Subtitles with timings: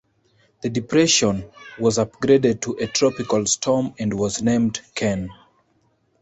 [0.63, 1.45] The depression
[1.79, 5.29] was upgraded to a tropical storm and was named Ken.